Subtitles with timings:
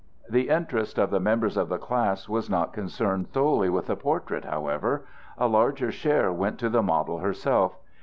[0.27, 4.45] The interest of the members of the class was not concerned solely with the portrait,
[4.45, 5.05] however:
[5.37, 7.77] a larger share went to the model herself.